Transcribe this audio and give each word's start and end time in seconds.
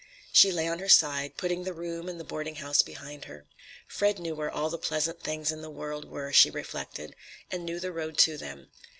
She 0.33 0.51
lay 0.51 0.67
on 0.67 0.79
her 0.79 0.89
side, 0.89 1.37
putting 1.37 1.63
the 1.63 1.75
room 1.75 2.09
and 2.09 2.19
the 2.19 2.23
boarding 2.23 2.55
house 2.55 2.81
behind 2.81 3.25
her. 3.25 3.45
Fred 3.87 4.17
knew 4.17 4.33
where 4.33 4.49
all 4.49 4.71
the 4.71 4.79
pleasant 4.79 5.21
things 5.21 5.51
in 5.51 5.61
the 5.61 5.69
world 5.69 6.05
were, 6.09 6.33
she 6.33 6.49
reflected, 6.49 7.15
and 7.51 7.63
knew 7.65 7.79
the 7.79 7.91
road 7.93 8.17
to 8.21 8.35
them. 8.35 8.71